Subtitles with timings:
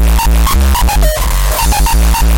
[0.00, 0.16] I'm
[2.14, 2.37] sorry.